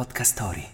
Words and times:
Podcast 0.00 0.32
Story. 0.32 0.66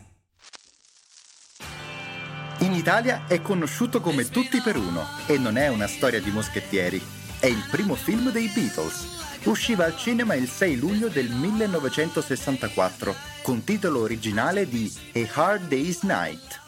In 2.58 2.72
Italia 2.74 3.24
è 3.26 3.42
conosciuto 3.42 4.00
come 4.00 4.28
Tutti 4.28 4.60
per 4.60 4.76
Uno 4.76 5.04
e 5.26 5.36
non 5.36 5.56
è 5.56 5.66
una 5.66 5.88
storia 5.88 6.20
di 6.20 6.30
moschettieri. 6.30 7.02
È 7.40 7.46
il 7.46 7.66
primo 7.68 7.96
film 7.96 8.30
dei 8.30 8.46
Beatles. 8.46 9.40
Usciva 9.46 9.84
al 9.84 9.96
cinema 9.96 10.34
il 10.34 10.46
6 10.46 10.76
luglio 10.76 11.08
del 11.08 11.28
1964 11.28 13.16
con 13.42 13.64
titolo 13.64 14.02
originale 14.02 14.68
di 14.68 14.94
A 15.14 15.28
Hard 15.32 15.66
Day's 15.66 16.02
Night. 16.02 16.60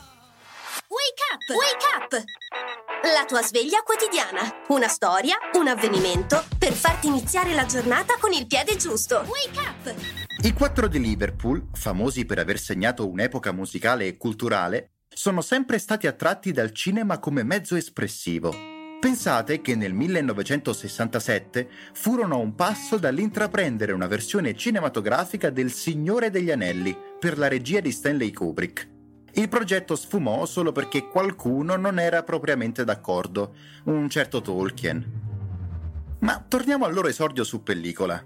Wake 0.89 1.23
up! 1.31 1.43
Wake 1.55 1.87
up! 1.97 2.25
La 3.03 3.25
tua 3.27 3.43
sveglia 3.43 3.83
quotidiana. 3.85 4.41
Una 4.69 4.89
storia, 4.89 5.37
un 5.55 5.69
avvenimento 5.69 6.45
per 6.59 6.73
farti 6.73 7.07
iniziare 7.07 7.55
la 7.55 7.65
giornata 7.65 8.17
con 8.19 8.33
il 8.33 8.49
piede 8.49 8.77
giusto. 8.77 9.25
Wake 9.27 9.59
up! 9.61 9.95
I 10.43 10.53
quattro 10.53 10.89
di 10.89 10.99
Liverpool, 10.99 11.69
famosi 11.75 12.25
per 12.25 12.41
aver 12.41 12.59
segnato 12.59 13.09
un'epoca 13.09 13.53
musicale 13.53 14.09
e 14.09 14.17
culturale, 14.17 14.91
sono 15.09 15.43
sempre 15.43 15.79
stati 15.79 16.09
attratti 16.09 16.51
dal 16.51 16.73
cinema 16.73 17.21
come 17.21 17.45
mezzo 17.45 17.77
espressivo. 17.77 18.53
Pensate 18.99 19.61
che 19.61 19.77
nel 19.77 19.95
1967 19.95 21.69
furono 21.93 22.35
a 22.35 22.39
un 22.39 22.57
passo 22.57 22.99
dall'intraprendere 22.99 23.93
una 23.93 24.09
versione 24.09 24.57
cinematografica 24.57 25.51
del 25.51 25.71
Signore 25.71 26.31
degli 26.31 26.51
Anelli 26.51 26.97
per 27.19 27.39
la 27.39 27.47
regia 27.47 27.79
di 27.79 27.93
Stanley 27.93 28.33
Kubrick. 28.33 28.98
Il 29.33 29.49
progetto 29.49 29.95
sfumò 29.95 30.47
solo 30.47 30.73
perché 30.73 31.09
qualcuno 31.09 31.77
non 31.77 31.99
era 31.99 32.23
propriamente 32.23 32.85
d'accordo, 32.85 33.55
un 33.85 34.09
certo 34.09 34.41
Tolkien. 34.41 35.27
Ma 36.21 36.45
torniamo 36.47 36.85
al 36.85 36.95
loro 36.95 37.09
esordio 37.09 37.45
su 37.45 37.63
pellicola. 37.63 38.23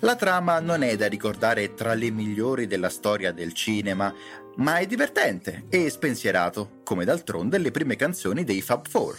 La 0.00 0.16
trama 0.16 0.60
non 0.60 0.82
è 0.82 0.96
da 0.96 1.06
ricordare 1.06 1.74
tra 1.74 1.94
le 1.94 2.10
migliori 2.10 2.66
della 2.66 2.90
storia 2.90 3.32
del 3.32 3.52
cinema, 3.52 4.12
ma 4.56 4.76
è 4.76 4.86
divertente 4.86 5.64
e 5.68 5.88
spensierato, 5.88 6.80
come 6.84 7.04
d'altronde 7.04 7.58
le 7.58 7.70
prime 7.70 7.96
canzoni 7.96 8.44
dei 8.44 8.60
Fab 8.60 8.86
Four. 8.86 9.18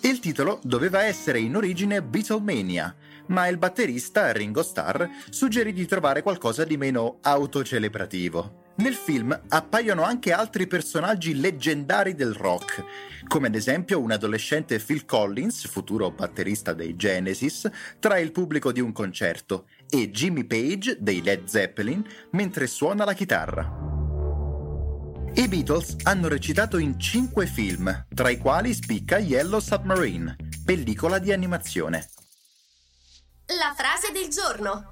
Il 0.00 0.18
titolo 0.18 0.58
doveva 0.64 1.04
essere 1.04 1.38
in 1.38 1.54
origine 1.54 2.02
Beatlemania, 2.02 2.94
ma 3.26 3.46
il 3.46 3.58
batterista 3.58 4.32
Ringo 4.32 4.62
Starr 4.62 5.04
suggerì 5.30 5.72
di 5.72 5.86
trovare 5.86 6.22
qualcosa 6.22 6.64
di 6.64 6.76
meno 6.76 7.18
autocelebrativo. 7.20 8.61
Nel 8.74 8.94
film 8.94 9.38
appaiono 9.48 10.02
anche 10.02 10.32
altri 10.32 10.66
personaggi 10.66 11.38
leggendari 11.38 12.14
del 12.14 12.32
rock, 12.34 12.84
come 13.28 13.48
ad 13.48 13.54
esempio 13.54 14.00
un 14.00 14.10
adolescente 14.10 14.78
Phil 14.78 15.04
Collins, 15.04 15.68
futuro 15.68 16.10
batterista 16.10 16.72
dei 16.72 16.96
Genesis, 16.96 17.68
tra 17.98 18.18
il 18.18 18.32
pubblico 18.32 18.72
di 18.72 18.80
un 18.80 18.92
concerto, 18.92 19.66
e 19.88 20.10
Jimmy 20.10 20.44
Page 20.44 20.96
dei 21.00 21.22
Led 21.22 21.44
Zeppelin 21.44 22.02
mentre 22.30 22.66
suona 22.66 23.04
la 23.04 23.12
chitarra. 23.12 23.90
I 25.34 25.48
Beatles 25.48 25.96
hanno 26.02 26.28
recitato 26.28 26.78
in 26.78 26.98
cinque 26.98 27.46
film, 27.46 28.06
tra 28.14 28.30
i 28.30 28.38
quali 28.38 28.74
spicca 28.74 29.18
Yellow 29.18 29.60
Submarine, 29.60 30.36
pellicola 30.64 31.18
di 31.18 31.32
animazione. 31.32 32.08
La 33.46 33.74
frase 33.76 34.12
del 34.12 34.28
giorno. 34.28 34.91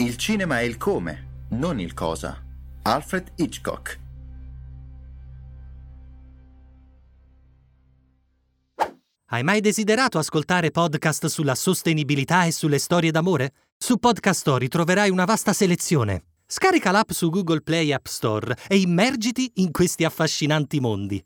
Il 0.00 0.16
cinema 0.16 0.60
è 0.60 0.62
il 0.62 0.78
come, 0.78 1.44
non 1.50 1.78
il 1.78 1.92
cosa. 1.92 2.42
Alfred 2.84 3.32
Hitchcock. 3.36 3.98
Hai 9.26 9.42
mai 9.42 9.60
desiderato 9.60 10.16
ascoltare 10.16 10.70
podcast 10.70 11.26
sulla 11.26 11.54
sostenibilità 11.54 12.46
e 12.46 12.50
sulle 12.50 12.78
storie 12.78 13.10
d'amore? 13.10 13.52
Su 13.76 13.98
Podcast 13.98 14.40
Story 14.40 14.68
troverai 14.68 15.10
una 15.10 15.26
vasta 15.26 15.52
selezione. 15.52 16.22
Scarica 16.46 16.90
l'app 16.92 17.10
su 17.10 17.28
Google 17.28 17.60
Play 17.60 17.92
App 17.92 18.06
Store 18.06 18.56
e 18.68 18.78
immergiti 18.78 19.52
in 19.56 19.70
questi 19.70 20.04
affascinanti 20.04 20.80
mondi. 20.80 21.22